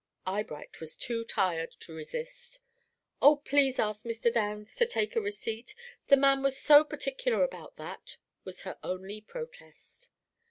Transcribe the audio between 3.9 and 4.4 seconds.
Mr.